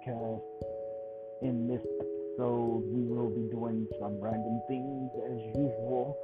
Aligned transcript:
podcast. 0.00 0.42
In 1.42 1.66
this 1.66 1.80
episode, 1.80 2.84
we 2.92 3.02
will 3.04 3.30
be 3.30 3.48
doing 3.50 3.86
some 3.98 4.20
random 4.20 4.60
things 4.68 5.10
as 5.24 5.38
usual. 5.56 6.16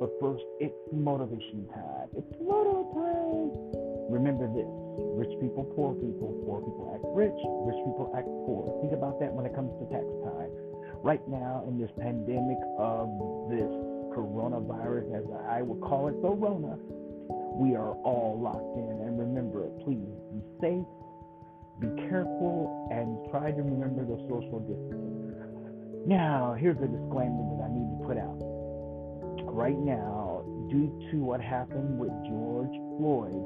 But 0.00 0.10
first, 0.20 0.44
it's 0.60 0.74
motivation 0.92 1.66
time. 1.72 2.08
It's 2.16 2.34
moto 2.42 2.84
time. 2.92 4.12
Remember 4.12 4.46
this 4.46 4.68
rich 5.16 5.32
people, 5.40 5.64
poor 5.74 5.94
people, 5.94 6.30
poor 6.46 6.60
people 6.60 6.92
act 6.94 7.02
rich, 7.14 7.34
rich 7.66 7.80
people 7.82 8.12
act 8.14 8.28
poor. 8.46 8.70
Think 8.82 8.92
about 8.92 9.18
that 9.20 9.32
when 9.32 9.46
it 9.46 9.54
comes 9.54 9.72
to 9.80 9.84
tax 9.90 10.04
time. 10.22 10.50
Right 11.02 11.22
now, 11.28 11.64
in 11.66 11.78
this 11.78 11.90
pandemic 11.98 12.58
of 12.78 13.08
this 13.50 13.70
coronavirus, 14.14 15.10
as 15.16 15.24
I 15.48 15.62
would 15.62 15.80
call 15.80 16.08
it, 16.08 16.20
the 16.22 16.30
Rona, 16.30 16.76
we 17.56 17.74
are 17.74 17.96
all 18.04 18.38
locked 18.38 18.76
in. 18.76 19.00
And 19.00 19.18
remember, 19.18 19.66
please 19.82 20.12
be 20.30 20.40
safe, 20.60 20.86
be 21.80 21.88
careful, 22.08 22.88
and 22.90 23.20
try 23.30 23.50
to 23.52 23.62
remember 23.62 24.04
the 24.04 24.16
social 24.28 24.60
distancing. 24.64 25.34
Now, 26.06 26.54
here's 26.54 26.78
a 26.78 26.88
disclaimer 26.88 27.42
that 27.52 27.66
I 27.66 27.70
need 27.74 27.88
to 27.90 28.00
put 28.06 28.16
out. 28.16 28.38
Right 29.50 29.76
now, 29.76 30.44
due 30.70 30.88
to 31.10 31.16
what 31.20 31.40
happened 31.40 31.98
with 31.98 32.14
George 32.30 32.72
Floyd, 32.96 33.42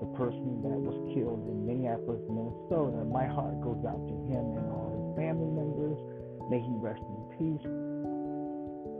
the 0.00 0.08
person 0.16 0.62
that 0.62 0.78
was 0.78 0.96
killed 1.12 1.44
in 1.50 1.66
Minneapolis, 1.66 2.22
Minnesota, 2.30 3.04
my 3.04 3.26
heart 3.26 3.60
goes 3.60 3.82
out 3.84 4.00
to 4.00 4.16
him 4.30 4.44
and 4.56 4.66
all 4.70 4.94
his 4.94 5.08
family 5.18 5.50
members. 5.52 5.98
May 6.48 6.60
he 6.60 6.72
rest 6.80 7.02
in 7.02 7.20
peace. 7.36 7.66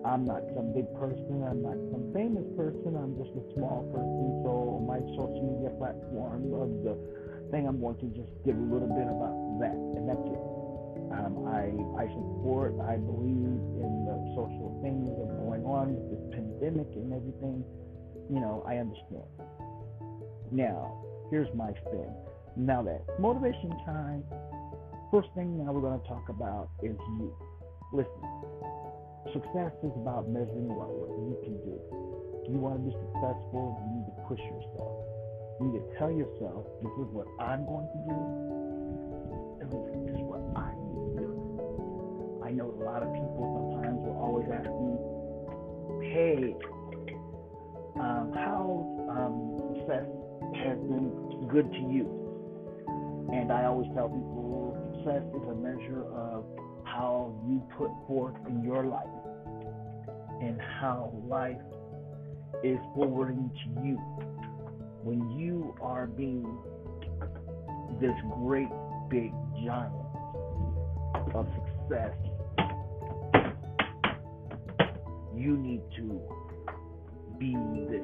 I'm 0.05 0.29
not 0.29 0.45
some 0.53 0.75
big 0.77 0.89
person. 1.01 1.41
I'm 1.49 1.65
not 1.65 1.81
some 1.89 2.13
famous 2.13 2.45
person. 2.57 2.93
I'm 2.93 3.17
just 3.17 3.33
a 3.33 3.45
small 3.57 3.89
person. 3.89 4.45
So 4.45 4.85
my 4.85 5.01
social 5.17 5.41
media 5.41 5.73
platform 5.81 6.53
of 6.53 6.69
the 6.85 6.95
thing 7.55 7.71
I'm 7.71 7.79
going 7.79 7.95
to 8.03 8.11
just 8.19 8.35
give 8.43 8.59
a 8.59 8.67
little 8.67 8.91
bit 8.91 9.07
about 9.07 9.39
that, 9.63 9.79
and 9.79 10.11
that's 10.11 10.27
it. 10.27 10.43
Um, 11.15 11.47
I 11.47 11.71
I 12.03 12.11
support. 12.11 12.75
I 12.83 12.99
believe 12.99 13.55
in 13.79 13.93
the 14.03 14.19
social 14.35 14.75
things 14.83 15.07
that 15.07 15.31
are 15.31 15.39
going 15.47 15.63
on 15.63 15.95
with 15.95 16.07
this 16.11 16.25
pandemic 16.35 16.91
and 16.99 17.15
everything. 17.15 17.63
You 18.27 18.43
know, 18.43 18.67
I 18.67 18.83
understand. 18.83 19.31
Now, 20.51 20.99
here's 21.31 21.47
my 21.55 21.71
spin. 21.87 22.11
Now 22.59 22.83
that 22.83 23.07
motivation 23.23 23.71
time. 23.87 24.27
First 25.15 25.31
thing 25.39 25.63
now 25.63 25.71
we're 25.71 25.87
going 25.87 26.01
to 26.01 26.09
talk 26.11 26.27
about 26.27 26.75
is 26.83 26.99
you. 26.99 27.31
Listen, 27.95 28.19
success 29.31 29.71
is 29.87 29.95
about 30.03 30.27
measuring 30.27 30.75
what, 30.75 30.91
you 30.91 31.39
can 31.47 31.55
do. 31.63 31.79
You 32.51 32.59
want 32.59 32.75
to 32.75 32.83
be 32.83 32.91
successful, 32.91 33.79
you 33.79 33.87
need 33.95 34.07
to 34.11 34.15
push 34.27 34.43
yourself. 34.43 35.14
You 35.61 35.67
need 35.71 35.79
to 35.79 35.99
tell 35.99 36.11
yourself, 36.11 36.67
this 36.83 36.93
is 36.99 37.09
what 37.13 37.27
I'm 37.39 37.65
going 37.67 37.87
to 37.87 37.99
do. 38.11 38.19
This 39.61 40.19
is 40.19 40.27
what 40.27 40.43
I 40.59 40.75
need 40.75 40.99
to 40.99 41.21
do. 41.23 41.31
I 42.45 42.51
know 42.51 42.75
a 42.75 42.83
lot 42.83 43.03
of 43.03 43.13
people 43.15 43.71
sometimes 43.73 43.99
will 44.03 44.19
always 44.19 44.47
ask 44.51 44.67
me, 44.67 44.99
hey, 46.11 46.55
um, 48.01 48.33
how 48.35 48.83
um, 49.09 49.79
success 49.79 50.11
has 50.67 50.79
been 50.91 51.47
good 51.51 51.71
to 51.71 51.83
you? 51.87 52.07
And 53.33 53.53
I 53.53 53.65
always 53.65 53.89
tell 53.95 54.09
people 54.09 54.45
success 55.05 55.23
is 55.35 55.49
a 55.49 55.55
measure 55.55 56.05
of 56.15 56.45
how 56.85 57.35
you 57.47 57.63
put 57.79 57.91
forth 58.07 58.35
in 58.49 58.63
your 58.63 58.85
life 58.85 59.07
and 60.41 60.61
how 60.81 61.13
life 61.27 61.61
is 62.63 62.79
forwarding 62.95 63.51
to 63.65 63.87
you. 63.87 63.99
When 65.05 65.39
you 65.39 65.75
are 65.83 66.07
being 66.07 66.59
this 68.01 68.15
great 68.43 68.71
big 69.11 69.33
giant 69.63 69.93
of 71.35 71.47
success, 71.55 72.15
you 75.37 75.59
need 75.59 75.83
to 75.97 76.21
be 77.39 77.55
this 77.91 78.01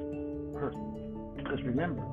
person. 0.53 1.33
Because 1.37 1.59
remember, 1.63 2.03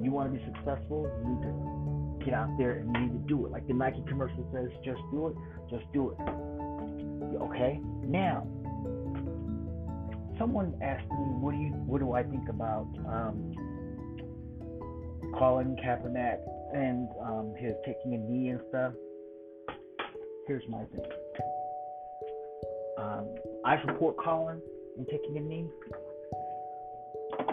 you 0.00 0.12
want 0.12 0.32
to 0.32 0.38
be 0.38 0.44
successful, 0.44 1.10
you 1.24 1.30
need 1.34 1.42
to 1.42 2.24
get 2.24 2.34
out 2.34 2.56
there 2.58 2.78
and 2.78 2.94
you 2.94 3.02
need 3.02 3.12
to 3.12 3.28
do 3.28 3.46
it. 3.46 3.50
Like 3.50 3.66
the 3.66 3.74
Nike 3.74 4.04
commercial 4.06 4.48
says, 4.52 4.70
just 4.84 5.00
do 5.10 5.26
it, 5.26 5.34
just 5.68 5.92
do 5.92 6.10
it. 6.10 7.42
Okay? 7.42 7.80
Now, 8.04 8.46
someone 10.38 10.74
asked 10.82 11.10
me, 11.10 11.26
what 11.40 11.52
do 11.52 11.58
you 11.58 11.70
what 11.86 12.00
do 12.00 12.12
I 12.12 12.22
think 12.22 12.48
about 12.48 12.86
um, 13.08 13.54
Colin 15.38 15.76
Kaepernick 15.76 16.40
and 16.74 17.08
um, 17.22 17.54
his 17.56 17.74
taking 17.86 18.14
a 18.14 18.18
knee 18.18 18.50
and 18.50 18.60
stuff? 18.68 18.92
Here's 20.46 20.62
my 20.68 20.84
thing. 20.84 21.04
Um, 22.98 23.34
I 23.64 23.80
support 23.86 24.16
Colin 24.22 24.60
in 24.98 25.06
taking 25.06 25.36
a 25.36 25.40
knee. 25.40 25.66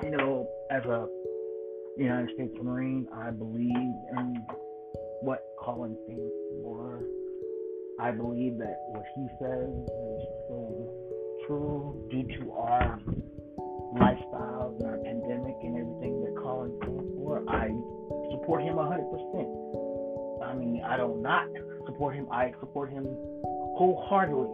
You 0.04 0.12
know, 0.12 0.48
as 0.72 0.84
a 0.86 1.08
United 1.98 2.34
States 2.36 2.56
Marine, 2.62 3.08
I 3.14 3.32
believe 3.32 3.70
in 3.70 4.46
what 5.22 5.44
Colin 5.60 5.98
stands 6.06 6.32
for. 6.64 7.02
I 8.00 8.12
believe 8.12 8.58
that 8.60 8.78
what 8.90 9.04
he 9.16 9.28
says 9.40 9.70
is 9.70 10.24
so 10.48 10.90
true 11.46 12.08
due 12.10 12.24
to 12.40 12.52
our 12.52 13.00
lifestyles 13.96 14.80
and 14.80 14.88
our 14.88 14.98
pandemic 14.98 15.56
and 15.64 15.78
everything 15.78 16.24
that 16.24 16.42
Colin 16.42 16.78
stands. 16.82 17.19
I 17.50 17.70
support 18.32 18.64
him 18.64 18.76
100%. 18.76 20.44
I 20.44 20.54
mean, 20.54 20.82
I 20.86 20.98
don't 20.98 21.22
not 21.22 21.48
support 21.86 22.16
him. 22.16 22.28
I 22.32 22.54
support 22.60 22.92
him 22.92 23.06
wholeheartedly. 23.76 24.50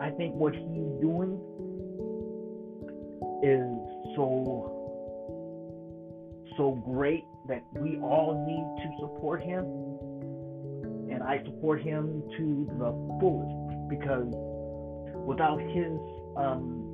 I 0.00 0.10
think 0.10 0.34
what 0.34 0.54
he's 0.54 1.00
doing 1.00 1.38
is 3.42 3.62
so 4.16 4.70
so 6.56 6.72
great 6.86 7.24
that 7.48 7.62
we 7.74 7.98
all 7.98 8.44
need 8.46 8.64
to 8.82 8.88
support 9.00 9.42
him 9.42 9.64
and 11.12 11.22
I 11.22 11.42
support 11.44 11.82
him 11.82 12.22
to 12.36 12.66
the 12.78 12.90
fullest 13.20 13.88
because 13.88 14.28
without 15.26 15.60
his 15.60 15.98
um, 16.36 16.84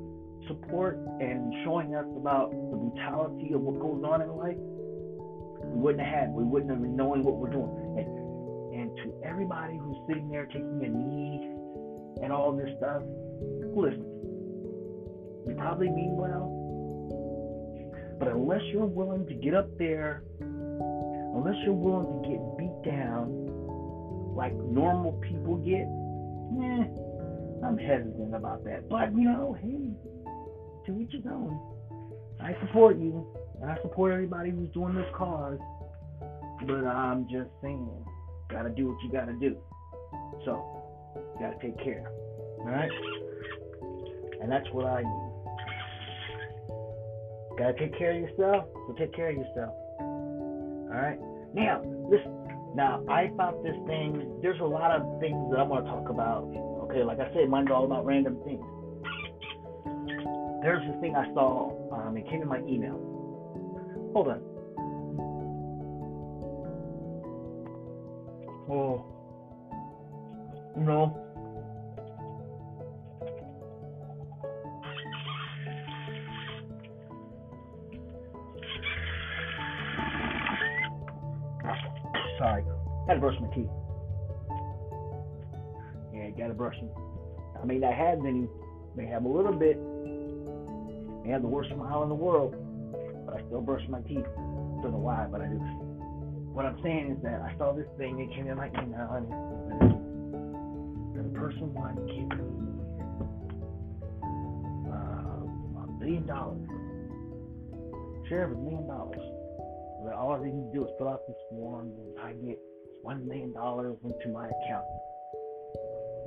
support 0.46 0.98
and 1.20 1.52
showing 1.64 1.94
us 1.94 2.06
about 2.16 2.50
the 2.50 2.76
brutality 2.76 3.52
of 3.54 3.60
what 3.60 3.78
goes 3.80 4.02
on 4.04 4.22
in 4.22 4.28
life, 4.36 4.56
we 5.70 5.80
wouldn't 5.80 6.04
have 6.04 6.14
had, 6.14 6.32
we 6.32 6.44
wouldn't 6.44 6.70
have 6.70 6.80
been 6.80 6.96
knowing 6.96 7.22
what 7.22 7.36
we're 7.36 7.50
doing. 7.50 7.70
And, 7.98 8.08
and 8.80 8.96
to 9.04 9.26
everybody 9.26 9.78
who's 9.78 9.96
sitting 10.08 10.28
there 10.28 10.46
taking 10.46 10.82
a 10.84 10.88
knee 10.88 11.46
and 12.22 12.32
all 12.32 12.52
this 12.52 12.70
stuff, 12.78 13.02
listen, 13.74 14.04
you 15.46 15.54
probably 15.56 15.88
mean 15.88 16.16
well, 16.16 16.60
but 18.18 18.28
unless 18.28 18.60
you're 18.72 18.84
willing 18.84 19.26
to 19.26 19.34
get 19.34 19.54
up 19.54 19.66
there, 19.78 20.22
unless 20.40 21.56
you're 21.64 21.72
willing 21.72 22.22
to 22.22 22.28
get 22.28 22.40
beat 22.58 22.90
down 22.90 23.40
like 24.34 24.54
normal 24.54 25.12
people 25.20 25.56
get, 25.56 25.86
eh, 26.60 27.66
I'm 27.66 27.78
hesitant 27.78 28.34
about 28.34 28.64
that. 28.64 28.88
But 28.88 29.12
you 29.12 29.24
know, 29.24 29.56
hey, 29.60 29.90
to 30.86 31.00
each 31.00 31.12
his 31.12 31.24
own. 31.26 31.58
I 32.40 32.54
support 32.66 32.96
you. 32.98 33.26
I 33.66 33.76
support 33.82 34.12
everybody 34.12 34.50
who's 34.50 34.70
doing 34.70 34.94
this 34.94 35.06
cause. 35.14 35.58
But 36.66 36.86
I'm 36.86 37.24
just 37.24 37.50
saying, 37.62 37.88
gotta 38.50 38.70
do 38.70 38.88
what 38.88 39.02
you 39.02 39.10
gotta 39.10 39.32
do. 39.32 39.56
So, 40.44 40.64
gotta 41.38 41.56
take 41.60 41.76
care. 41.82 42.10
Alright? 42.60 42.90
And 44.42 44.50
that's 44.50 44.66
what 44.72 44.86
I 44.86 45.02
need. 45.02 45.30
Gotta 47.58 47.74
take 47.78 47.98
care 47.98 48.12
of 48.12 48.20
yourself, 48.20 48.64
so 48.86 48.94
take 48.98 49.14
care 49.14 49.30
of 49.30 49.36
yourself. 49.36 49.74
Alright? 50.00 51.18
Now, 51.54 51.82
listen. 52.08 52.36
Now, 52.74 53.02
I 53.08 53.30
found 53.36 53.64
this 53.64 53.74
thing, 53.86 54.38
there's 54.42 54.60
a 54.60 54.64
lot 54.64 54.92
of 54.92 55.20
things 55.20 55.50
that 55.50 55.58
I'm 55.58 55.68
gonna 55.68 55.88
talk 55.90 56.08
about. 56.08 56.44
Okay, 56.84 57.02
like 57.02 57.18
I 57.18 57.32
said, 57.34 57.48
mine's 57.48 57.70
all 57.70 57.84
about 57.84 58.06
random 58.06 58.38
things. 58.44 58.64
There's 60.62 60.86
this 60.86 61.00
thing 61.00 61.16
I 61.16 61.26
saw, 61.34 61.72
um, 61.92 62.16
it 62.16 62.28
came 62.28 62.42
in 62.42 62.48
my 62.48 62.60
email. 62.60 63.19
Hold 64.12 64.28
on. 64.28 64.40
Oh. 68.68 69.04
No. 70.76 71.16
Sorry. 82.38 82.64
Gotta 83.06 83.20
brush 83.20 83.34
my 83.40 83.48
teeth. 83.48 83.68
Yeah, 86.14 86.30
gotta 86.30 86.54
brush 86.54 86.76
them. 86.76 86.90
I 87.60 87.66
mean, 87.66 87.80
not 87.80 87.94
have 87.94 88.24
any, 88.24 88.48
may 88.96 89.06
have 89.06 89.24
a 89.24 89.28
little 89.28 89.52
bit. 89.52 89.78
May 91.24 91.30
have 91.30 91.42
the 91.42 91.48
worst 91.48 91.70
smile 91.70 92.02
in 92.02 92.08
the 92.08 92.14
world, 92.14 92.54
still 93.50 93.60
brush 93.60 93.82
my 93.88 94.00
teeth. 94.02 94.24
Don't 94.80 94.92
know 94.92 95.02
why, 95.02 95.26
but 95.30 95.40
I 95.40 95.46
do. 95.46 95.58
what 96.54 96.64
I'm 96.64 96.78
saying 96.84 97.16
is 97.18 97.22
that 97.24 97.42
I 97.42 97.52
saw 97.58 97.72
this 97.72 97.88
thing, 97.98 98.20
it 98.20 98.30
came 98.34 98.46
in 98.46 98.56
my 98.56 98.68
email, 98.68 99.10
and 99.10 99.26
the 101.18 101.24
person 101.36 101.74
wanted 101.74 102.06
to 102.06 102.14
give 102.14 102.30
me 102.30 102.46
uh, 104.86 105.82
a 105.82 105.86
million 105.98 106.26
dollars. 106.26 106.62
Share 108.28 108.44
of 108.44 108.52
a 108.52 108.54
million 108.54 108.86
dollars. 108.86 109.18
But 110.04 110.14
all 110.14 110.32
I 110.32 110.44
need 110.44 110.52
to 110.52 110.72
do 110.72 110.84
is 110.84 110.90
fill 110.96 111.08
out 111.08 111.26
this 111.26 111.36
form, 111.50 111.90
and 111.90 112.20
I 112.22 112.32
get 112.46 112.58
one 113.02 113.26
million 113.26 113.52
dollars 113.52 113.96
into 114.04 114.28
my 114.28 114.46
account. 114.46 114.86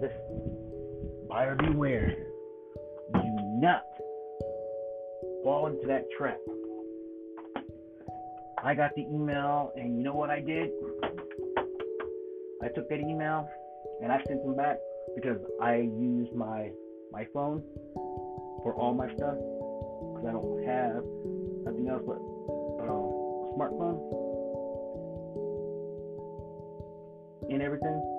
Listen, 0.02 1.28
buyer 1.30 1.56
beware. 1.56 2.18
Do 3.14 3.22
not 3.62 3.86
fall 5.44 5.68
into 5.68 5.88
that 5.88 6.04
trap. 6.18 6.38
I 8.66 8.74
got 8.74 8.96
the 8.96 9.02
email, 9.02 9.74
and 9.76 9.98
you 9.98 10.04
know 10.04 10.14
what 10.14 10.30
I 10.30 10.40
did? 10.40 10.70
I 12.64 12.70
took 12.70 12.88
that 12.88 13.00
email 13.00 13.50
and 14.02 14.10
I 14.10 14.24
sent 14.26 14.42
them 14.42 14.56
back 14.56 14.78
because 15.16 15.38
I 15.62 15.76
use 15.76 16.30
my 16.34 16.72
my 17.12 17.26
phone 17.34 17.62
for 18.64 18.74
all 18.76 18.94
my 18.94 19.08
stuff 19.08 19.36
because 19.36 20.26
I 20.28 20.32
don't 20.32 20.64
have 20.64 21.04
nothing 21.66 21.90
else 21.90 22.04
but 22.08 22.16
uh, 22.80 22.88
a 22.88 23.52
smartphone 23.60 24.00
and 27.52 27.62
everything. 27.62 28.13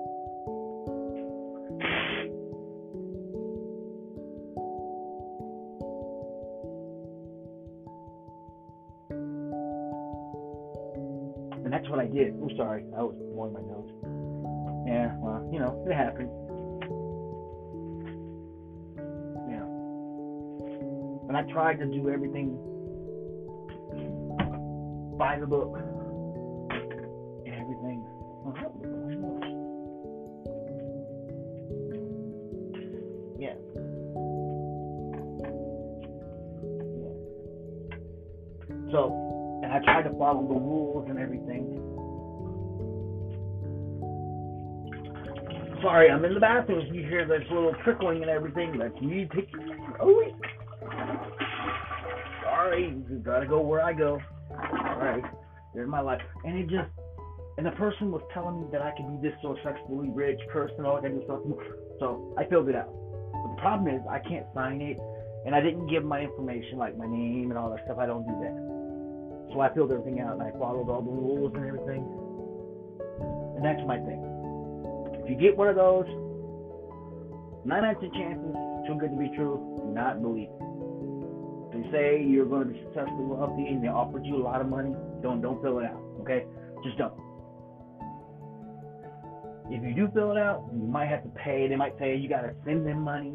Did. 12.15 12.33
I'm 12.41 12.49
sorry, 12.55 12.85
I 12.97 13.03
was 13.03 13.13
blowing 13.35 13.51
my 13.51 13.59
nose. 13.59 13.91
Yeah, 14.87 15.11
well, 15.19 15.43
you 15.51 15.59
know, 15.59 15.83
it 15.85 15.93
happened. 15.93 16.29
Yeah. 19.51 19.67
And 21.27 21.35
I 21.35 21.41
tried 21.51 21.77
to 21.79 21.85
do 21.87 22.09
everything 22.09 22.57
by 25.17 25.37
the 25.37 25.45
book 25.45 25.75
and 27.45 27.53
everything. 27.53 28.05
Yeah. 33.37 33.55
Yeah. 37.01 37.15
So, 38.89 39.59
and 39.63 39.73
I 39.73 39.79
tried 39.83 40.03
to 40.03 40.17
follow 40.17 40.47
the 40.47 40.53
rules 40.53 41.09
and 41.09 41.19
everything. 41.19 41.94
Sorry, 45.85 46.09
I'm 46.09 46.25
in 46.25 46.33
the 46.33 46.39
bathroom. 46.39 46.91
You 46.91 47.03
hear 47.03 47.27
this 47.27 47.43
little 47.51 47.75
trickling 47.83 48.23
and 48.23 48.31
everything, 48.31 48.75
that's 48.79 48.99
me 49.01 49.29
taking 49.35 49.69
oh 50.01 50.17
wait. 50.17 50.33
Sorry, 52.41 52.89
you 53.07 53.21
gotta 53.23 53.45
go 53.45 53.61
where 53.61 53.83
I 53.83 53.93
go. 53.93 54.19
Alright. 54.51 55.23
There's 55.75 55.87
my 55.87 55.99
life. 55.99 56.21
And 56.43 56.57
it 56.57 56.63
just 56.63 56.89
and 57.59 57.67
the 57.67 57.71
person 57.77 58.11
was 58.11 58.23
telling 58.33 58.61
me 58.61 58.67
that 58.71 58.81
I 58.81 58.93
could 58.97 59.21
be 59.21 59.29
this 59.29 59.37
successfully 59.45 60.09
rich 60.09 60.39
person, 60.51 60.77
and 60.79 60.87
all 60.87 60.97
I 60.97 61.05
is 61.05 61.21
talk 61.27 61.43
to. 61.43 61.55
So 61.99 62.33
I 62.35 62.45
filled 62.45 62.67
it 62.67 62.75
out. 62.75 62.89
But 63.31 63.53
the 63.53 63.61
problem 63.61 63.93
is 63.93 64.01
I 64.09 64.17
can't 64.17 64.47
sign 64.55 64.81
it 64.81 64.97
and 65.45 65.53
I 65.53 65.61
didn't 65.61 65.85
give 65.85 66.03
my 66.03 66.19
information 66.19 66.79
like 66.79 66.97
my 66.97 67.05
name 67.05 67.51
and 67.51 67.59
all 67.59 67.69
that 67.69 67.85
stuff. 67.85 67.99
I 67.99 68.07
don't 68.07 68.25
do 68.25 68.33
that. 68.41 69.53
So 69.53 69.61
I 69.61 69.71
filled 69.75 69.91
everything 69.91 70.19
out 70.19 70.33
and 70.33 70.41
I 70.41 70.49
followed 70.57 70.89
all 70.89 71.03
the 71.05 71.11
rules 71.13 71.53
and 71.53 71.63
everything. 71.63 72.01
And 73.55 73.63
that's 73.63 73.85
my 73.85 74.01
thing. 74.01 74.14
If 75.25 75.31
you 75.31 75.37
get 75.37 75.57
one 75.57 75.67
of 75.67 75.75
those, 75.75 76.05
nine 77.65 77.83
out 77.83 77.95
of 77.95 78.01
ten 78.01 78.11
chances, 78.13 78.53
too 78.85 78.93
good 78.99 79.09
to 79.09 79.17
be 79.17 79.35
true, 79.35 79.57
do 79.81 79.91
not 79.91 80.21
believe 80.21 80.49
it. 80.53 80.61
They 81.73 81.91
say 81.91 82.23
you're 82.23 82.45
going 82.45 82.67
to 82.67 82.73
be 82.73 82.79
successful, 82.85 83.25
wealthy, 83.25 83.67
and 83.67 83.83
they 83.83 83.87
offered 83.87 84.23
you 84.23 84.37
a 84.37 84.43
lot 84.45 84.61
of 84.61 84.69
money, 84.69 84.93
don't 85.23 85.41
don't 85.41 85.61
fill 85.63 85.79
it 85.79 85.85
out. 85.85 85.99
Okay, 86.21 86.45
just 86.83 86.97
don't. 86.99 87.13
If 89.71 89.83
you 89.83 89.95
do 89.95 90.11
fill 90.13 90.31
it 90.31 90.37
out, 90.37 90.69
you 90.71 90.85
might 90.85 91.07
have 91.07 91.23
to 91.23 91.29
pay. 91.29 91.67
They 91.67 91.75
might 91.75 91.97
say 91.97 92.15
you 92.15 92.29
got 92.29 92.41
to 92.41 92.53
send 92.63 92.85
them 92.85 93.01
money 93.01 93.33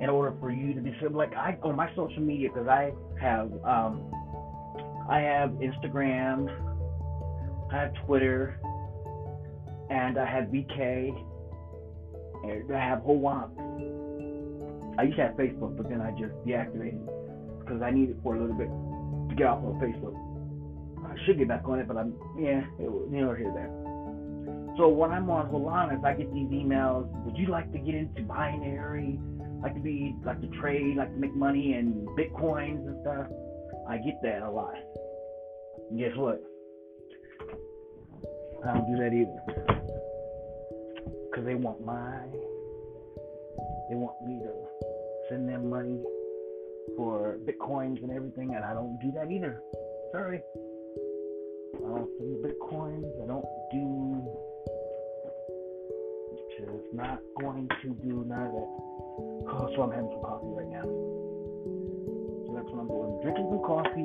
in 0.00 0.08
order 0.08 0.32
for 0.38 0.52
you 0.52 0.74
to 0.74 0.80
be 0.80 0.94
like 1.10 1.34
I 1.34 1.58
on 1.62 1.74
my 1.74 1.90
social 1.96 2.22
media 2.22 2.50
because 2.52 2.68
I 2.68 2.92
have 3.20 3.50
um, 3.64 4.14
I 5.10 5.18
have 5.18 5.50
Instagram, 5.58 6.48
I 7.72 7.76
have 7.76 7.92
Twitter, 8.06 8.60
and 9.90 10.18
I 10.18 10.24
have 10.24 10.44
VK, 10.44 11.10
and 12.44 12.74
I 12.74 12.78
have 12.78 13.00
Hawam. 13.00 13.50
I 14.98 15.02
used 15.02 15.16
to 15.16 15.22
have 15.22 15.32
Facebook, 15.32 15.76
but 15.76 15.88
then 15.88 16.00
I 16.00 16.10
just 16.12 16.32
deactivated 16.46 17.00
because 17.58 17.82
I 17.82 17.90
need 17.90 18.10
it 18.10 18.16
for 18.22 18.36
a 18.36 18.40
little 18.40 18.56
bit 18.56 18.68
to 19.30 19.34
get 19.36 19.46
off 19.46 19.64
of 19.64 19.74
Facebook. 19.82 20.14
I 21.04 21.14
should 21.26 21.38
get 21.38 21.48
back 21.48 21.66
on 21.66 21.80
it, 21.80 21.88
but 21.88 21.96
I'm 21.96 22.14
yeah, 22.38 22.62
it, 22.78 22.84
you 22.84 23.20
know 23.20 23.34
here 23.34 23.52
there. 23.54 23.70
So 24.78 24.88
when 24.88 25.10
I'm 25.10 25.28
on 25.30 25.50
Holanas, 25.50 26.04
I 26.04 26.14
get 26.14 26.32
these 26.32 26.48
emails. 26.48 27.08
Would 27.24 27.36
you 27.36 27.48
like 27.48 27.70
to 27.72 27.78
get 27.78 27.94
into 27.94 28.22
binary? 28.22 29.18
Like 29.62 29.74
to 29.74 29.80
be 29.80 30.14
like 30.24 30.40
to 30.40 30.48
trade, 30.60 30.96
like 30.96 31.12
to 31.12 31.18
make 31.18 31.34
money 31.34 31.74
and 31.74 32.06
bitcoins 32.16 32.86
and 32.86 32.96
stuff. 33.02 33.26
I 33.88 33.98
get 33.98 34.14
that 34.22 34.42
a 34.42 34.50
lot. 34.50 34.74
And 35.90 35.98
guess 35.98 36.16
what? 36.16 36.40
I 38.64 38.74
don't 38.74 38.86
do 38.90 38.96
that 39.02 39.12
either. 39.12 39.40
Because 41.30 41.44
they 41.44 41.54
want 41.54 41.84
my, 41.84 42.20
they 43.88 43.94
want 43.94 44.20
me 44.26 44.40
to 44.44 44.52
send 45.28 45.48
them 45.48 45.70
money 45.70 45.98
for 46.96 47.38
bitcoins 47.44 48.02
and 48.02 48.10
everything, 48.10 48.54
and 48.54 48.64
I 48.64 48.74
don't 48.74 48.98
do 49.00 49.10
that 49.12 49.30
either. 49.30 49.62
Sorry. 50.12 50.42
I 51.76 51.88
don't 51.88 52.10
send 52.18 52.44
bitcoins. 52.44 53.08
I 53.22 53.26
don't 53.26 53.46
do, 53.72 54.22
just 56.58 56.92
not 56.92 57.20
going 57.40 57.68
to 57.82 57.88
do 58.02 58.24
none 58.28 58.42
of. 58.42 58.68
Oh, 59.48 59.70
so 59.74 59.82
I'm 59.82 59.90
having 59.90 60.10
some 60.10 60.20
coffee 60.20 60.52
right 60.52 60.68
now. 60.68 60.82
So 60.82 62.52
that's 62.54 62.68
what 62.68 62.80
I'm 62.80 62.88
doing. 62.88 63.20
Drinking 63.22 63.48
some 63.48 63.62
coffee 63.64 64.02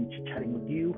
and 0.00 0.28
chatting 0.28 0.52
with 0.52 0.68
you. 0.70 0.94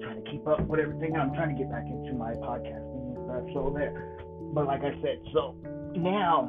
Trying 0.00 0.22
to 0.24 0.30
keep 0.30 0.46
up 0.46 0.60
with 0.66 0.80
everything. 0.80 1.16
I'm 1.16 1.34
trying 1.34 1.54
to 1.54 1.58
get 1.58 1.70
back 1.70 1.84
into 1.86 2.14
my 2.14 2.32
podcasting 2.34 3.16
and 3.16 3.18
stuff. 3.24 3.44
So 3.54 3.74
there. 3.76 4.16
But 4.54 4.66
like 4.66 4.80
I 4.80 4.92
said, 5.02 5.20
so 5.32 5.56
now 5.96 6.48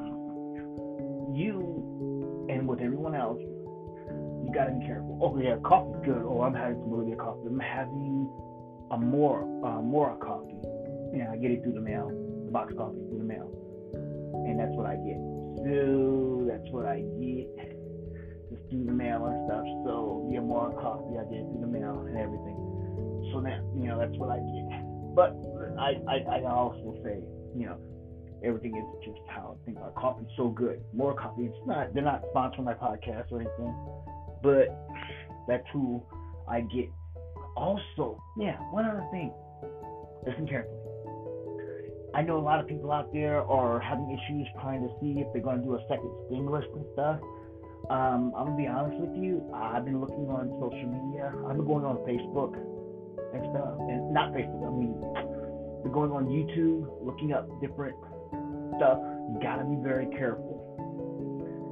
you 1.36 2.48
and 2.50 2.68
with 2.68 2.79
everyone 2.79 3.15
else, 3.15 3.39
you 3.39 4.51
gotta 4.53 4.72
be 4.72 4.86
careful. 4.86 5.20
Oh 5.22 5.38
yeah, 5.38 5.58
coffee's 5.63 6.01
good. 6.06 6.24
Oh, 6.24 6.41
I'm 6.41 6.53
having 6.53 6.79
some 6.79 7.18
coffee. 7.18 7.48
I'm 7.48 7.60
having 7.60 8.29
a 8.91 8.98
more 8.98 9.44
uh, 9.65 9.82
Mora 9.82 10.18
coffee. 10.18 10.58
Yeah, 11.13 11.32
I 11.32 11.38
get 11.38 11.51
it 11.51 11.63
through 11.63 11.74
the 11.74 11.82
mail, 11.82 12.10
the 12.46 12.51
box 12.51 12.74
coffee 12.77 12.98
through 13.10 13.20
the 13.20 13.29
mail, 13.29 13.50
and 14.48 14.60
that's 14.60 14.74
what 14.74 14.86
I 14.86 14.96
get. 14.96 15.20
So 15.65 16.46
that's 16.48 16.65
what 16.72 16.86
I 16.86 17.01
get, 17.20 17.50
just 18.50 18.63
through 18.70 18.86
the 18.86 18.96
mail 18.96 19.25
and 19.25 19.38
stuff. 19.46 19.65
So 19.86 20.29
yeah, 20.32 20.39
more 20.39 20.72
coffee, 20.79 21.18
I 21.18 21.25
get 21.29 21.46
So 23.39 23.43
that 23.46 23.63
you 23.74 23.88
know, 23.88 23.98
that's 23.98 24.15
what 24.17 24.29
I 24.29 24.39
get. 24.43 25.15
But 25.15 25.31
I 25.79 25.96
I, 26.12 26.39
I 26.39 26.51
also 26.51 26.98
say, 27.03 27.24
you 27.55 27.67
know, 27.67 27.77
everything 28.43 28.75
is 28.75 29.05
just 29.05 29.19
how 29.29 29.55
I 29.55 29.65
think 29.65 29.77
coffee's 29.96 30.27
so 30.36 30.50
good. 30.50 30.81
More 30.93 31.13
coffee. 31.13 31.46
It's 31.46 31.55
not 31.65 31.93
they're 31.93 32.03
not 32.03 32.24
sponsoring 32.36 32.65
my 32.65 32.74
podcast 32.74 33.31
or 33.31 33.39
anything, 33.39 33.74
but 34.43 34.67
that's 35.48 35.63
who 35.72 36.03
I 36.50 36.62
get. 36.62 36.89
Also, 37.55 38.22
yeah, 38.38 38.58
one 38.72 38.86
other 38.86 39.08
thing. 39.12 39.31
Listen 40.27 40.46
carefully. 40.46 40.75
I 42.13 42.22
know 42.22 42.38
a 42.38 42.43
lot 42.43 42.60
of 42.60 42.67
people 42.67 42.91
out 42.91 43.13
there 43.13 43.41
are 43.43 43.79
having 43.79 44.10
issues 44.12 44.48
trying 44.60 44.81
to 44.81 44.89
see 45.00 45.22
if 45.22 45.31
they're 45.31 45.43
going 45.43 45.60
to 45.60 45.63
do 45.63 45.75
a 45.75 45.81
second 45.88 46.12
stimulus 46.27 46.65
and 46.75 46.86
stuff. 46.91 47.19
Um, 47.89 48.34
I'm 48.36 48.48
gonna 48.48 48.58
be 48.58 48.67
honest 48.67 49.00
with 49.00 49.15
you. 49.15 49.50
I've 49.53 49.86
been 49.86 50.01
looking 50.01 50.27
on 50.29 50.50
social 50.60 50.89
media. 50.89 51.34
I've 51.48 51.55
been 51.55 51.65
going 51.65 51.86
on 51.86 51.98
Facebook 52.05 52.53
and 53.34 53.42
stuff, 53.52 53.76
and 53.90 54.14
not 54.14 54.34
Facebook. 54.34 54.68
I 54.68 54.74
mean, 54.74 54.96
going 55.92 56.12
on 56.12 56.28
YouTube, 56.28 56.88
looking 57.02 57.34
up 57.34 57.48
different 57.62 57.96
stuff, 58.78 59.00
you 59.32 59.40
gotta 59.42 59.64
be 59.64 59.78
very 59.82 60.08
careful. 60.18 60.60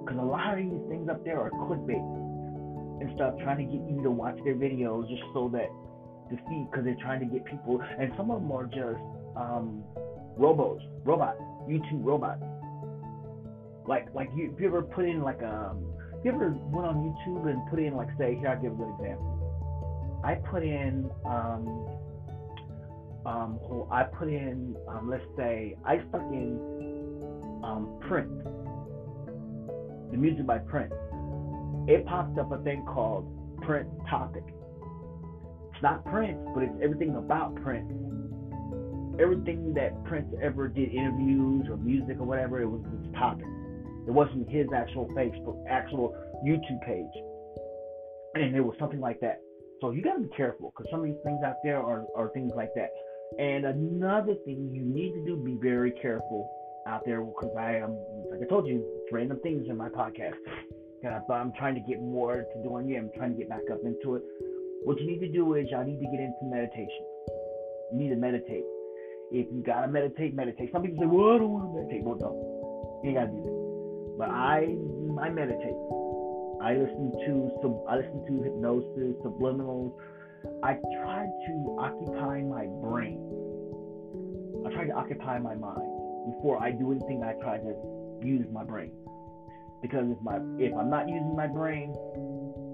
Because 0.03 0.19
a 0.19 0.25
lot 0.25 0.57
of 0.57 0.63
these 0.63 0.81
things 0.89 1.09
up 1.09 1.23
there 1.23 1.39
are 1.39 1.51
clickbait 1.51 1.99
and 3.01 3.11
stuff, 3.15 3.35
trying 3.43 3.57
to 3.57 3.67
get 3.67 3.83
you 3.89 4.01
to 4.03 4.11
watch 4.11 4.37
their 4.43 4.55
videos 4.55 5.07
just 5.09 5.23
so 5.33 5.49
that 5.53 5.69
to 6.29 6.35
see 6.49 6.67
because 6.69 6.83
they're 6.83 6.99
trying 7.01 7.19
to 7.19 7.25
get 7.25 7.45
people, 7.45 7.79
and 7.99 8.11
some 8.17 8.31
of 8.31 8.41
them 8.41 8.51
are 8.51 8.65
just 8.65 8.99
um, 9.35 9.83
robos, 10.39 10.79
robots, 11.03 11.39
YouTube 11.69 12.03
robots. 12.03 12.43
Like 13.87 14.07
like 14.13 14.29
you, 14.35 14.51
if 14.53 14.59
you 14.59 14.67
ever 14.67 14.81
put 14.81 15.05
in 15.05 15.21
like 15.21 15.41
um, 15.43 15.85
you 16.23 16.31
ever 16.31 16.49
went 16.71 16.87
on 16.87 16.95
YouTube 16.95 17.47
and 17.47 17.69
put 17.69 17.79
in 17.79 17.95
like 17.95 18.09
say 18.17 18.35
here 18.35 18.49
I'll 18.49 18.61
give 18.61 18.73
a 18.73 18.75
good 18.75 18.91
example. 18.99 19.46
I 20.27 20.35
put 20.35 20.61
in 20.61 21.09
um, 21.25 21.87
um, 23.25 23.59
I 23.89 24.03
put 24.03 24.27
in 24.27 24.75
um, 24.89 25.09
let's 25.09 25.23
say 25.37 25.77
I 25.85 25.99
stuck 26.09 26.27
in 26.33 26.59
um, 27.63 27.97
Prince, 28.09 28.43
the 30.11 30.17
music 30.17 30.45
by 30.45 30.57
Prince. 30.57 30.91
It 31.87 32.05
popped 32.05 32.37
up 32.37 32.51
a 32.51 32.57
thing 32.57 32.83
called 32.85 33.25
Prince 33.61 33.87
Topic. 34.09 34.43
It's 35.71 35.81
not 35.81 36.03
Prince, 36.03 36.39
but 36.53 36.63
it's 36.63 36.75
everything 36.83 37.15
about 37.15 37.55
Prince. 37.63 37.89
Everything 39.21 39.73
that 39.75 40.03
Prince 40.03 40.27
ever 40.43 40.67
did, 40.67 40.91
interviews 40.91 41.67
or 41.69 41.77
music 41.77 42.17
or 42.19 42.25
whatever, 42.25 42.61
it 42.61 42.67
was 42.67 42.81
his 42.91 43.13
topic. 43.15 43.45
It 44.05 44.11
wasn't 44.11 44.49
his 44.49 44.67
actual 44.75 45.07
Facebook, 45.15 45.63
actual 45.69 46.13
YouTube 46.45 46.81
page. 46.85 47.15
And 48.35 48.53
it 48.53 48.61
was 48.61 48.75
something 48.77 48.99
like 48.99 49.21
that. 49.21 49.39
So 49.81 49.91
you 49.91 50.01
gotta 50.01 50.21
be 50.21 50.29
careful 50.35 50.71
because 50.71 50.89
some 50.91 51.01
of 51.01 51.05
these 51.05 51.21
things 51.23 51.39
out 51.45 51.55
there 51.63 51.79
are, 51.79 52.05
are 52.15 52.29
things 52.33 52.51
like 52.55 52.69
that. 52.75 52.89
And 53.39 53.65
another 53.65 54.35
thing 54.45 54.71
you 54.73 54.81
need 54.81 55.13
to 55.13 55.25
do, 55.25 55.35
be 55.43 55.57
very 55.61 55.91
careful 55.91 56.49
out 56.87 57.03
there 57.05 57.21
because 57.21 57.51
I 57.59 57.75
am, 57.75 57.91
like 58.31 58.41
I 58.41 58.47
told 58.49 58.65
you, 58.67 58.83
random 59.11 59.39
things 59.43 59.67
in 59.69 59.77
my 59.77 59.89
podcast. 59.89 60.35
but 61.27 61.33
I'm 61.33 61.51
trying 61.57 61.75
to 61.75 61.81
get 61.81 62.01
more 62.01 62.35
to 62.35 62.63
doing 62.63 62.89
it. 62.91 62.97
I'm 62.97 63.11
trying 63.15 63.33
to 63.33 63.37
get 63.37 63.49
back 63.49 63.69
up 63.71 63.79
into 63.83 64.15
it. 64.15 64.23
What 64.83 64.99
you 64.99 65.05
need 65.05 65.19
to 65.19 65.29
do 65.31 65.53
is 65.55 65.67
y'all 65.69 65.83
need 65.83 65.99
to 65.99 66.09
get 66.09 66.19
into 66.19 66.43
meditation. 66.43 67.05
You 67.91 67.99
need 67.99 68.09
to 68.09 68.15
meditate. 68.15 68.63
If 69.31 69.47
you 69.51 69.61
gotta 69.65 69.87
meditate, 69.89 70.33
meditate. 70.33 70.71
Some 70.71 70.83
people 70.83 71.03
say, 71.03 71.07
"Well, 71.07 71.35
I 71.35 71.37
don't 71.37 71.51
want 71.51 71.65
to 71.67 71.81
meditate." 71.81 72.03
Well, 72.03 72.15
don't. 72.15 73.03
You 73.03 73.13
gotta 73.13 73.27
do 73.27 73.43
that. 73.43 74.15
But 74.17 74.29
I, 74.29 74.77
I 75.19 75.29
meditate. 75.29 75.75
I 76.61 76.73
listen 76.73 77.11
to 77.25 77.51
some. 77.61 77.83
I 77.87 77.97
listen 77.97 78.25
to 78.25 78.43
hypnosis, 78.43 79.15
subliminals. 79.23 79.93
I 80.63 80.73
try 81.01 81.25
to 81.25 81.77
occupy 81.79 82.41
my 82.41 82.65
brain. 82.81 83.21
I 84.65 84.73
try 84.73 84.85
to 84.85 84.93
occupy 84.93 85.39
my 85.39 85.55
mind 85.55 85.85
before 86.33 86.61
I 86.61 86.71
do 86.71 86.91
anything. 86.91 87.23
I 87.23 87.33
try 87.41 87.57
to 87.57 87.73
use 88.23 88.45
my 88.51 88.63
brain 88.63 88.91
because 89.81 90.05
if 90.09 90.21
my 90.21 90.37
if 90.57 90.73
I'm 90.73 90.89
not 90.89 91.07
using 91.07 91.35
my 91.35 91.47
brain, 91.47 91.93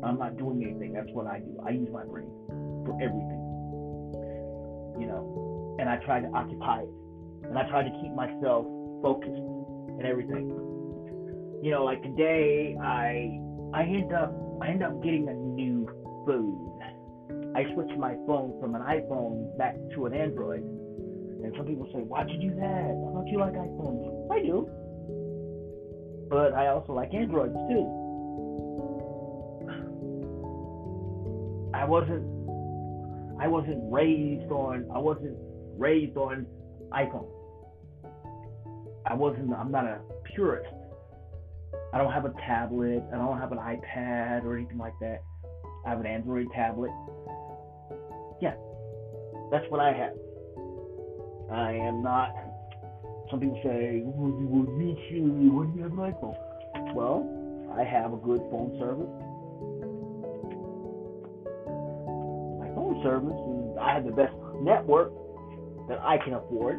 I'm 0.04 0.18
not 0.18 0.38
doing 0.38 0.64
anything. 0.64 0.94
That's 0.94 1.10
what 1.12 1.28
I 1.28 1.40
do. 1.40 1.60
I 1.66 1.72
use 1.72 1.90
my 1.92 2.06
brain 2.06 2.32
for 2.86 2.96
everything. 3.02 3.42
You 5.00 5.08
know, 5.08 5.76
and 5.80 5.90
I 5.90 5.98
try 6.06 6.22
to 6.22 6.28
occupy 6.28 6.82
it, 6.82 6.90
and 7.44 7.58
I 7.58 7.68
try 7.70 7.84
to 7.84 7.90
keep 8.02 8.14
myself 8.14 8.66
focused 9.02 9.44
and 10.00 10.06
everything. 10.06 10.50
You 11.62 11.72
know, 11.72 11.84
like 11.84 12.02
today, 12.04 12.78
I 12.82 13.40
I 13.74 13.84
end 13.84 14.14
up 14.14 14.34
I 14.62 14.70
end 14.70 14.84
up 14.84 15.02
getting 15.04 15.28
a 15.28 15.34
new 15.34 15.88
phone. 16.26 16.80
I 17.56 17.64
switched 17.74 17.98
my 17.98 18.16
phone 18.26 18.60
from 18.60 18.76
an 18.76 18.82
iPhone 18.82 19.58
back 19.58 19.76
to 19.96 20.06
an 20.06 20.14
Android. 20.14 20.62
And 20.62 21.54
some 21.58 21.66
people 21.66 21.90
say, 21.94 22.00
Why'd 22.00 22.30
you 22.30 22.50
do 22.50 22.56
that? 22.56 22.94
Why 22.94 23.14
don't 23.14 23.28
you 23.28 23.40
like 23.40 23.54
iPhones? 23.54 24.32
I 24.32 24.40
do 24.40 24.70
but 26.34 26.54
I 26.56 26.68
also 26.70 26.94
like 26.94 27.14
Androids 27.14 27.54
too. 27.70 27.86
I 31.76 31.86
wasn't 31.86 32.26
I 33.40 33.48
wasn't 33.48 33.82
raised 33.94 34.52
on 34.52 34.88
I 34.94 34.98
wasn't 34.98 35.38
raised 35.78 36.18
on 36.18 36.48
iPhone. 36.92 37.28
I 39.06 39.14
wasn't 39.14 39.54
I'm 39.54 39.72
not 39.72 39.86
a 39.86 40.00
purist. 40.34 40.74
I 41.94 41.98
don't 41.98 42.12
have 42.12 42.26
a 42.26 42.34
tablet, 42.48 43.04
I 43.14 43.18
don't 43.18 43.40
have 43.40 43.52
an 43.52 43.60
iPad 43.60 44.44
or 44.46 44.58
anything 44.58 44.78
like 44.78 44.94
that. 45.00 45.24
I 45.86 45.90
have 45.90 46.00
an 46.00 46.06
Android 46.06 46.48
tablet. 46.54 46.92
Yeah. 48.42 48.56
That's 49.52 49.66
what 49.70 49.80
I 49.80 49.94
have. 49.94 50.14
I 51.52 51.74
am 51.74 52.02
not 52.02 52.34
some 53.34 53.40
people 53.40 53.60
say, 53.64 54.02
well, 54.06 54.30
you 54.40 54.46
will 54.46 54.70
reach 54.78 55.00
you, 55.10 55.26
have 55.82 55.92
an 55.92 55.98
iPhone. 55.98 56.38
Well, 56.94 57.26
I 57.76 57.84
have 57.84 58.14
a 58.14 58.18
good 58.18 58.42
phone 58.52 58.78
service. 58.78 59.10
My 62.62 62.70
phone 62.76 63.02
service 63.02 63.34
is, 63.34 63.78
I 63.82 63.94
have 63.96 64.06
the 64.06 64.12
best 64.12 64.34
network 64.62 65.12
that 65.90 65.98
I 66.00 66.18
can 66.24 66.34
afford. 66.34 66.78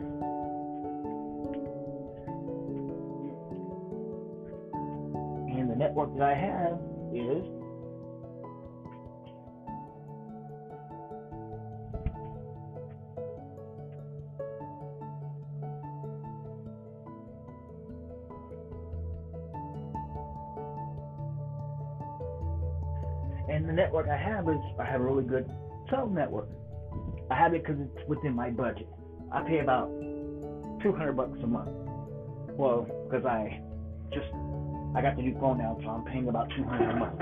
That 5.95 6.23
I 6.23 6.35
have 6.35 6.81
is 7.15 7.45
And 23.49 23.69
the 23.69 23.73
network 23.73 24.09
I 24.09 24.17
have 24.17 24.49
is 24.49 24.59
I 24.81 24.85
have 24.85 25.01
a 25.01 25.05
really 25.05 25.23
good 25.23 25.49
cell 25.89 26.09
network. 26.09 26.49
I 27.31 27.37
have 27.37 27.55
it 27.55 27.65
because 27.65 27.81
it's 27.81 28.09
within 28.09 28.35
my 28.35 28.51
budget. 28.51 28.89
I 29.31 29.43
pay 29.43 29.61
about 29.61 29.87
200 30.83 31.13
bucks 31.13 31.39
a 31.41 31.47
month. 31.47 31.71
Well, 32.57 32.85
because 33.09 33.25
I 33.25 33.61
just 34.13 34.27
I 34.97 35.03
got 35.03 35.17
the 35.17 35.23
new 35.23 35.37
phone 35.41 35.59
now, 35.59 35.77
so 35.83 35.89
I'm 35.89 36.05
paying 36.05 36.29
about 36.29 36.49
200 36.57 36.91
a 36.91 36.97
month. 36.97 37.19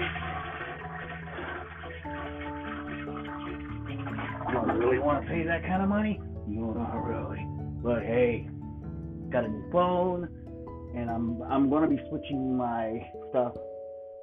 Do 4.50 4.58
I 4.58 4.72
really 4.74 4.98
want 4.98 5.24
to 5.24 5.30
pay 5.30 5.42
that 5.44 5.62
kind 5.62 5.82
of 5.82 5.88
money? 5.88 6.20
No, 6.46 6.72
not 6.72 7.02
really. 7.02 7.46
But 7.82 8.02
hey, 8.02 8.46
got 9.30 9.44
a 9.44 9.48
new 9.48 9.70
phone, 9.72 10.28
and 10.94 11.10
I'm 11.10 11.40
I'm 11.42 11.70
gonna 11.70 11.88
be 11.88 11.98
switching 12.10 12.56
my 12.56 13.00
stuff 13.30 13.54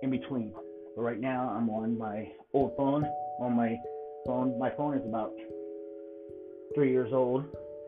in 0.03 0.11
between. 0.11 0.53
But 0.95 1.01
right 1.01 1.19
now, 1.19 1.49
I'm 1.49 1.69
on 1.69 1.97
my 1.97 2.31
old 2.53 2.77
phone. 2.77 3.03
On 3.41 3.55
my 3.55 3.75
phone, 4.27 4.59
my 4.59 4.69
phone 4.77 4.95
is 4.95 5.03
about 5.07 5.33
three 6.75 6.91
years 6.91 7.11
old, 7.11 7.45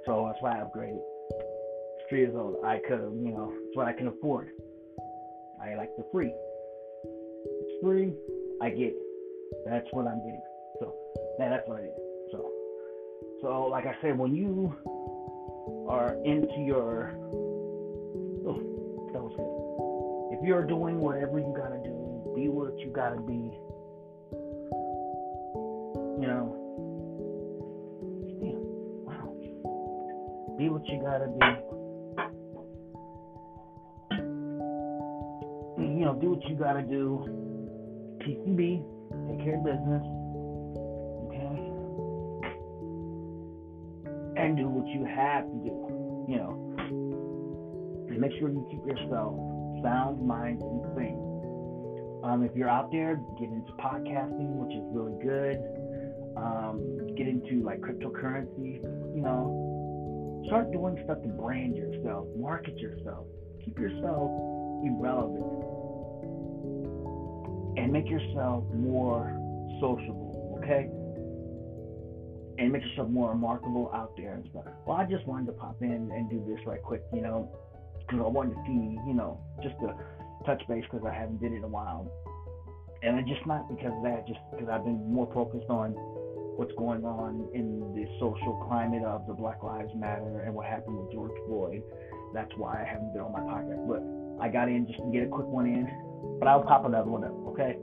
so 0.08 0.26
that's 0.28 0.42
why 0.42 0.60
I 0.60 0.64
upgraded. 0.64 1.00
It's 1.38 2.10
three 2.10 2.22
years 2.22 2.34
old. 2.36 2.66
I 2.66 2.80
could, 2.88 3.00
you 3.24 3.32
know, 3.32 3.54
it's 3.68 3.78
what 3.78 3.88
I 3.88 3.94
can 3.94 4.08
afford. 4.08 4.50
I 5.64 5.76
like 5.76 5.96
the 5.98 6.06
free. 6.12 6.34
It's 7.06 7.84
free. 7.84 8.14
I 8.62 8.70
get 8.70 8.94
it. 8.94 8.96
That's 9.66 9.88
what 9.92 10.08
I'm 10.08 10.20
getting. 10.20 10.42
So, 10.80 10.94
that's 11.38 11.68
what 11.68 11.80
I 11.80 11.82
did. 11.82 11.92
So, 12.32 12.52
so 13.42 13.68
like 13.68 13.86
I 13.86 13.96
said, 14.02 14.18
when 14.18 14.36
you 14.36 14.76
are 15.88 16.16
into 16.24 16.60
your, 16.66 17.12
oh, 18.48 18.60
that 19.14 19.22
was 19.22 19.34
good. 19.36 20.40
If 20.40 20.46
you're 20.48 20.66
doing 20.66 21.00
whatever 21.00 21.40
you 21.40 21.54
gotta 21.56 21.78
do 21.84 22.02
be 22.36 22.48
what 22.48 22.78
you 22.80 22.88
gotta 22.88 23.20
be. 23.20 23.52
You 26.22 26.28
know. 26.28 26.58
Damn, 28.40 28.64
wow. 29.06 29.36
Be 30.58 30.70
what 30.70 30.88
you 30.88 31.02
gotta 31.02 31.28
be. 31.28 31.81
You 35.82 36.06
know, 36.06 36.14
do 36.14 36.32
what 36.32 36.44
you 36.50 36.56
gotta 36.56 36.82
do. 36.82 37.26
TCB, 38.22 38.84
take 39.30 39.46
care 39.46 39.58
of 39.58 39.66
business. 39.66 40.04
Okay? 41.28 41.58
And 44.42 44.58
do 44.58 44.68
what 44.70 44.88
you 44.88 45.06
have 45.06 45.46
to 45.46 45.58
do. 45.64 45.76
You 46.30 46.38
know. 46.38 46.52
And 48.10 48.20
make 48.20 48.32
sure 48.40 48.50
you 48.50 48.66
keep 48.70 48.86
yourself 48.86 49.36
sound 49.84 50.26
mind 50.26 50.62
and 50.62 50.82
sane. 50.96 51.32
Um, 52.24 52.44
if 52.44 52.56
you're 52.56 52.70
out 52.70 52.92
there, 52.92 53.20
get 53.40 53.50
into 53.50 53.72
podcasting, 53.74 54.54
which 54.62 54.78
is 54.78 54.84
really 54.94 55.18
good. 55.24 55.58
Um, 56.38 57.16
get 57.18 57.28
into 57.28 57.64
like 57.66 57.82
cryptocurrency, 57.82 58.82
you 59.16 59.22
know. 59.22 60.44
Start 60.48 60.72
doing 60.72 61.00
stuff 61.04 61.22
to 61.22 61.28
brand 61.30 61.76
yourself, 61.76 62.28
market 62.38 62.78
yourself, 62.78 63.26
keep 63.64 63.78
yourself 63.78 64.30
irrelevant, 64.86 65.51
and 67.92 68.04
make 68.04 68.10
yourself 68.10 68.64
more 68.74 69.28
sociable, 69.82 70.60
okay? 70.64 70.88
And 72.58 72.72
make 72.72 72.84
yourself 72.84 73.10
more 73.10 73.32
remarkable 73.32 73.92
out 73.94 74.16
there 74.16 74.34
and 74.34 74.48
stuff. 74.50 74.66
Well, 74.86 74.98
I 74.98 75.06
just 75.06 75.26
wanted 75.28 75.48
to 75.48 75.52
pop 75.54 75.82
in 75.82 76.10
and 76.14 76.30
do 76.30 76.44
this 76.48 76.60
right 76.66 76.82
quick, 76.82 77.04
you 77.14 77.22
know, 77.22 77.52
because 78.00 78.24
I 78.24 78.28
wanted 78.30 78.56
to 78.56 78.62
see, 78.66 78.98
you 79.08 79.14
know, 79.14 79.40
just 79.62 79.76
to 79.82 79.94
touch 80.46 80.62
base 80.68 80.84
because 80.90 81.06
I 81.06 81.14
haven't 81.14 81.42
did 81.42 81.52
it 81.52 81.58
in 81.58 81.64
a 81.64 81.68
while. 81.68 82.10
And 83.04 83.20
it's 83.20 83.28
just 83.28 83.46
not 83.48 83.68
because 83.68 83.92
of 83.98 84.04
that, 84.04 84.28
just 84.28 84.40
because 84.52 84.70
I've 84.70 84.86
been 84.86 85.12
more 85.12 85.30
focused 85.34 85.70
on 85.70 85.92
what's 86.56 86.74
going 86.78 87.04
on 87.04 87.50
in 87.54 87.82
the 87.96 88.06
social 88.20 88.64
climate 88.70 89.04
of 89.04 89.26
the 89.28 89.34
Black 89.34 89.64
Lives 89.64 89.92
Matter 89.96 90.44
and 90.46 90.54
what 90.54 90.68
happened 90.68 90.98
with 90.98 91.12
George 91.12 91.34
Floyd. 91.48 91.82
That's 92.34 92.52
why 92.56 92.84
I 92.84 92.86
haven't 92.86 93.12
been 93.14 93.24
on 93.24 93.34
my 93.34 93.42
podcast. 93.42 93.84
But 93.90 94.06
I 94.44 94.48
got 94.50 94.70
in 94.70 94.86
just 94.86 95.00
to 95.00 95.10
get 95.12 95.24
a 95.24 95.28
quick 95.28 95.48
one 95.48 95.66
in. 95.66 95.90
But 96.38 96.48
I'll 96.48 96.62
pop 96.64 96.86
another 96.86 97.10
one 97.10 97.24
up, 97.24 97.34
okay? 97.52 97.78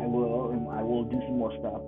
I 0.00 0.06
will, 0.06 0.50
and 0.50 0.68
I 0.68 0.82
will 0.82 1.04
do 1.04 1.20
some 1.26 1.38
more 1.38 1.52
stuff. 1.60 1.82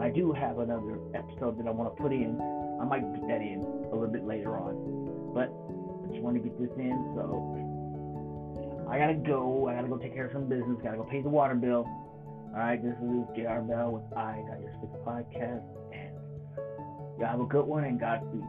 I 0.00 0.10
do 0.10 0.32
have 0.32 0.58
another 0.58 0.98
episode 1.14 1.58
that 1.58 1.66
I 1.66 1.70
want 1.70 1.94
to 1.94 2.02
put 2.02 2.12
in. 2.12 2.38
I 2.80 2.84
might 2.84 3.02
put 3.14 3.26
that 3.28 3.40
in 3.40 3.64
a 3.90 3.94
little 3.94 4.12
bit 4.12 4.24
later 4.24 4.56
on. 4.56 4.76
But 5.34 5.50
I 5.50 6.12
just 6.12 6.22
want 6.22 6.36
to 6.36 6.42
get 6.42 6.58
this 6.60 6.70
in, 6.78 6.94
so 7.16 8.86
I 8.88 8.98
gotta 8.98 9.14
go. 9.14 9.68
I 9.68 9.74
gotta 9.74 9.88
go 9.88 9.96
take 9.98 10.14
care 10.14 10.26
of 10.26 10.32
some 10.32 10.48
business. 10.48 10.78
Gotta 10.82 10.98
go 10.98 11.04
pay 11.04 11.20
the 11.20 11.28
water 11.28 11.54
bill. 11.54 11.84
All 12.54 12.60
right, 12.60 12.82
this 12.82 12.94
is 12.94 13.24
J.R. 13.36 13.60
Bell 13.62 13.90
with 13.92 14.04
I 14.16 14.42
Got 14.48 14.60
Your 14.62 14.72
Six 14.80 14.92
podcast, 15.04 15.64
and 15.92 16.14
y'all 17.18 17.28
have 17.28 17.40
a 17.40 17.44
good 17.44 17.66
one 17.66 17.84
and 17.84 18.00
Godspeed. 18.00 18.44